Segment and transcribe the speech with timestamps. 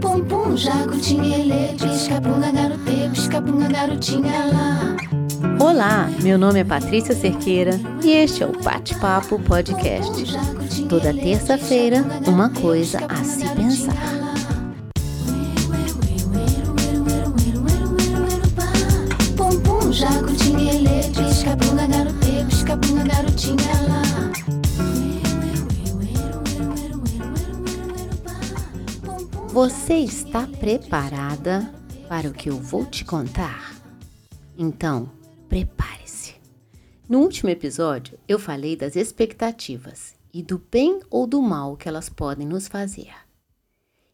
[0.00, 1.52] Pum pum, jacutinha, ele,
[3.68, 4.96] garotinha lá.
[5.60, 10.34] Olá, meu nome é Patrícia Cerqueira e este é o Bate-Papo Podcast.
[10.88, 14.37] Toda terça-feira, uma coisa a se pensar.
[29.50, 31.72] Você está preparada
[32.06, 33.74] para o que eu vou te contar?
[34.58, 35.10] Então,
[35.48, 36.34] prepare-se.
[37.08, 42.10] No último episódio, eu falei das expectativas e do bem ou do mal que elas
[42.10, 43.10] podem nos fazer.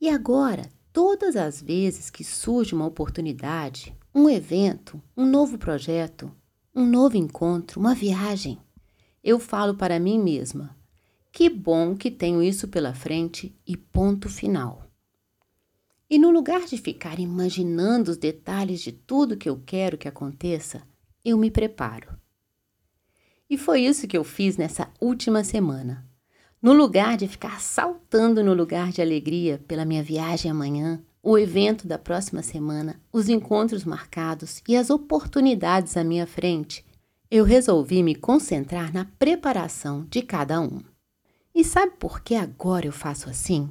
[0.00, 6.30] E agora, todas as vezes que surge uma oportunidade, um evento, um novo projeto,
[6.72, 8.60] um novo encontro, uma viagem,
[9.24, 10.76] eu falo para mim mesma:
[11.32, 14.85] que bom que tenho isso pela frente e ponto final.
[16.08, 20.82] E no lugar de ficar imaginando os detalhes de tudo que eu quero que aconteça,
[21.24, 22.16] eu me preparo.
[23.50, 26.06] E foi isso que eu fiz nessa última semana.
[26.62, 31.88] No lugar de ficar saltando no lugar de alegria pela minha viagem amanhã, o evento
[31.88, 36.84] da próxima semana, os encontros marcados e as oportunidades à minha frente,
[37.28, 40.80] eu resolvi me concentrar na preparação de cada um.
[41.52, 43.68] E sabe por que agora eu faço assim?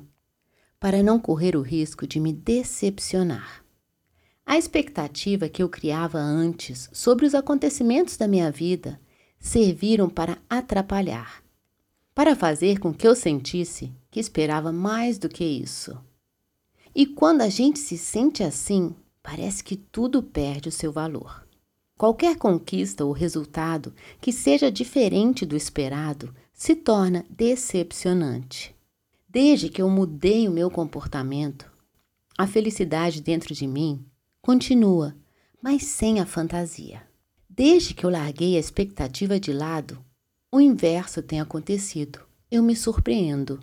[0.79, 3.63] Para não correr o risco de me decepcionar.
[4.45, 8.99] A expectativa que eu criava antes sobre os acontecimentos da minha vida
[9.39, 11.43] serviram para atrapalhar,
[12.13, 15.97] para fazer com que eu sentisse que esperava mais do que isso.
[16.93, 21.45] E quando a gente se sente assim, parece que tudo perde o seu valor.
[21.97, 28.74] Qualquer conquista ou resultado que seja diferente do esperado se torna decepcionante.
[29.35, 31.69] Desde que eu mudei o meu comportamento,
[32.37, 34.05] a felicidade dentro de mim
[34.41, 35.13] continua,
[35.61, 37.01] mas sem a fantasia.
[37.49, 40.01] Desde que eu larguei a expectativa de lado,
[40.49, 42.21] o inverso tem acontecido.
[42.49, 43.59] Eu me surpreendo.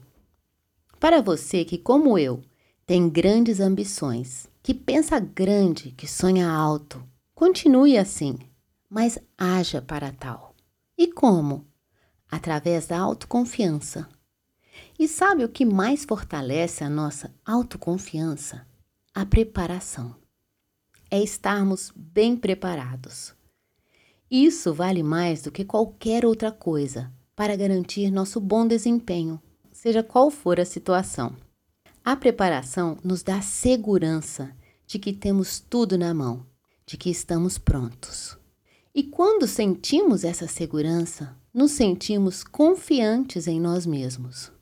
[1.01, 2.43] Para você que, como eu,
[2.85, 7.03] tem grandes ambições, que pensa grande, que sonha alto,
[7.35, 8.39] continue assim,
[8.91, 10.55] mas haja para tal.
[10.99, 11.67] E como?
[12.31, 14.07] Através da autoconfiança,
[14.99, 18.67] e sabe o que mais fortalece a nossa autoconfiança?
[19.15, 20.17] A preparação.
[21.11, 23.35] É estarmos bem preparados.
[24.31, 29.41] Isso vale mais do que qualquer outra coisa para garantir nosso bom desempenho,
[29.73, 31.37] seja qual for a situação.
[32.05, 34.57] A preparação nos dá segurança
[34.87, 36.47] de que temos tudo na mão,
[36.87, 38.37] de que estamos prontos.
[38.95, 44.53] E quando sentimos essa segurança, nos sentimos confiantes em nós mesmos.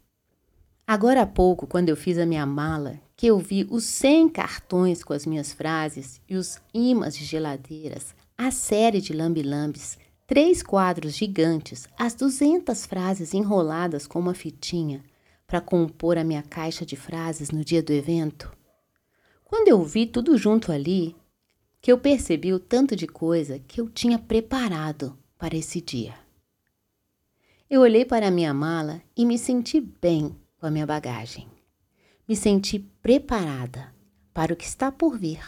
[0.92, 5.04] Agora há pouco, quando eu fiz a minha mala, que eu vi os 100 cartões
[5.04, 9.96] com as minhas frases e os imãs de geladeiras, a série de lambi-lambes,
[10.26, 15.00] três quadros gigantes, as 200 frases enroladas com uma fitinha
[15.46, 18.52] para compor a minha caixa de frases no dia do evento.
[19.44, 21.14] Quando eu vi tudo junto ali,
[21.80, 26.16] que eu percebi o tanto de coisa que eu tinha preparado para esse dia.
[27.70, 31.48] Eu olhei para a minha mala e me senti bem com a minha bagagem.
[32.28, 33.92] Me senti preparada
[34.32, 35.40] para o que está por vir.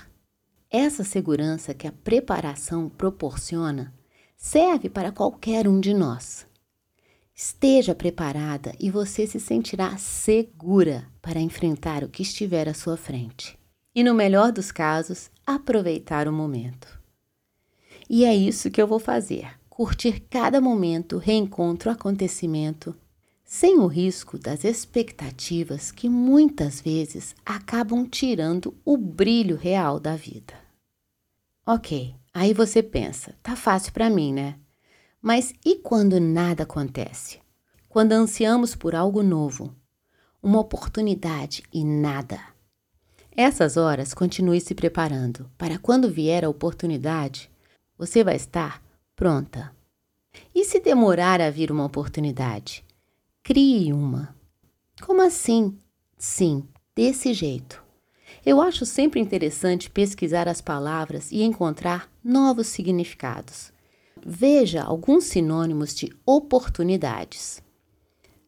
[0.71, 3.93] Essa segurança que a preparação proporciona
[4.37, 6.47] serve para qualquer um de nós.
[7.35, 13.59] Esteja preparada e você se sentirá segura para enfrentar o que estiver à sua frente.
[13.95, 17.01] E, no melhor dos casos, aproveitar o momento.
[18.09, 22.97] E é isso que eu vou fazer: curtir cada momento, reencontro, acontecimento
[23.55, 30.55] sem o risco das expectativas que muitas vezes acabam tirando o brilho real da vida.
[31.67, 34.59] Ok, aí você pensa, tá fácil para mim, né?
[35.21, 37.41] Mas e quando nada acontece?
[37.91, 39.77] Quando ansiamos por algo novo,
[40.43, 42.41] uma oportunidade e nada?
[43.37, 47.51] Essas horas continue se preparando para quando vier a oportunidade,
[47.99, 48.83] você vai estar
[49.15, 49.77] pronta.
[50.55, 52.83] E se demorar a vir uma oportunidade?
[53.45, 54.37] Crie uma.
[55.01, 55.77] Como assim?
[56.17, 56.63] Sim,
[56.95, 57.83] desse jeito.
[58.47, 63.73] Eu acho sempre interessante pesquisar as palavras e encontrar novos significados.
[64.25, 67.61] Veja alguns sinônimos de oportunidades: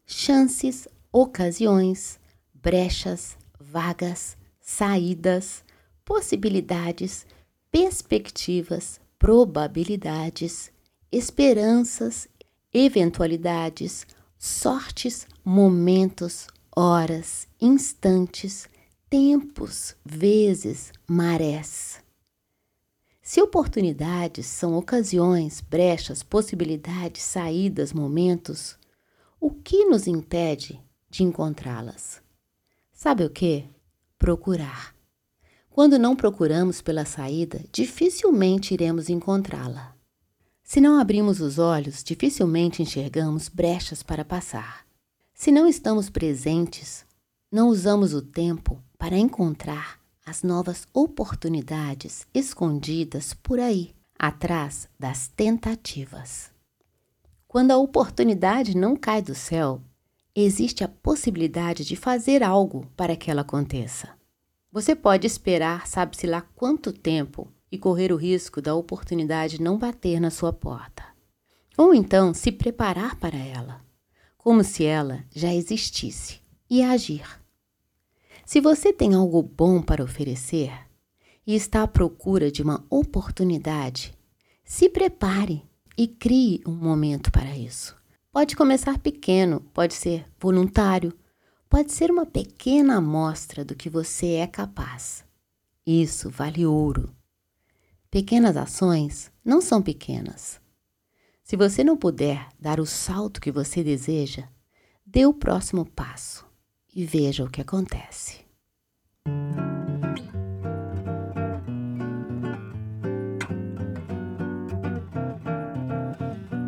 [0.07, 2.21] chances, ocasiões,
[2.55, 5.65] brechas, vagas, saídas,
[6.05, 7.27] possibilidades,
[7.69, 10.71] perspectivas, probabilidades,
[11.11, 12.29] esperanças,
[12.73, 14.07] eventualidades,
[14.45, 18.69] sortes, momentos, horas, instantes,
[19.09, 21.99] tempos, vezes, marés.
[23.23, 28.77] Se oportunidades são ocasiões, brechas, possibilidades, saídas, momentos,
[29.41, 32.21] o que nos impede de encontrá-las?
[32.93, 33.65] Sabe o que?
[34.19, 34.95] Procurar.
[35.71, 39.94] Quando não procuramos pela saída, dificilmente iremos encontrá-la.
[40.67, 44.87] Se não abrimos os olhos, dificilmente enxergamos brechas para passar.
[45.35, 47.05] Se não estamos presentes,
[47.53, 56.51] não usamos o tempo para encontrar as novas oportunidades escondidas por aí, atrás das tentativas.
[57.47, 59.83] Quando a oportunidade não cai do céu,
[60.35, 64.09] existe a possibilidade de fazer algo para que ela aconteça.
[64.73, 70.21] Você pode esperar, sabe-se lá quanto tempo, e correr o risco da oportunidade não bater
[70.21, 71.05] na sua porta.
[71.77, 73.81] Ou então se preparar para ela,
[74.37, 77.25] como se ela já existisse, e agir.
[78.45, 80.73] Se você tem algo bom para oferecer
[81.47, 84.17] e está à procura de uma oportunidade,
[84.65, 85.63] se prepare
[85.97, 87.97] e crie um momento para isso.
[88.33, 91.13] Pode começar pequeno, pode ser voluntário,
[91.69, 95.25] pode ser uma pequena amostra do que você é capaz.
[95.87, 97.15] Isso vale ouro.
[98.15, 100.61] Pequenas ações não são pequenas.
[101.43, 104.45] Se você não puder dar o salto que você deseja,
[105.05, 106.47] dê o próximo passo
[106.95, 108.39] e veja o que acontece.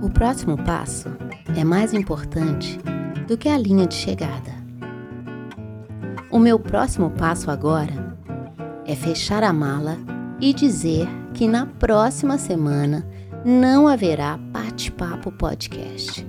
[0.02, 1.10] O próximo passo
[1.56, 2.76] é mais importante
[3.28, 4.50] do que a linha de chegada.
[6.28, 8.18] O meu próximo passo agora
[8.84, 9.96] é fechar a mala
[10.40, 11.06] e dizer
[11.36, 13.06] que na próxima semana
[13.44, 16.26] não haverá bate-papo podcast.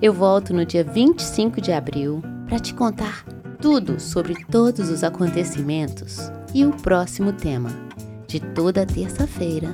[0.00, 3.22] Eu volto no dia 25 de abril para te contar
[3.60, 7.68] tudo sobre todos os acontecimentos e o próximo tema
[8.26, 9.68] de toda terça-feira.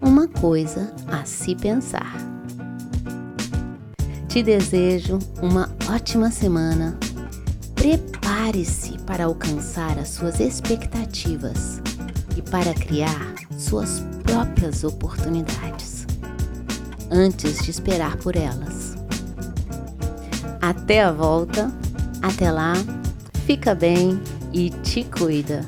[0.00, 2.14] Uma coisa a se pensar.
[4.28, 6.96] Te desejo uma ótima semana.
[7.74, 11.82] Prepare-se para alcançar as suas expectativas
[12.36, 16.06] e para criar suas próprias oportunidades,
[17.10, 18.94] antes de esperar por elas.
[20.60, 21.72] Até a volta,
[22.22, 22.74] até lá,
[23.46, 24.20] fica bem
[24.52, 25.64] e te cuida.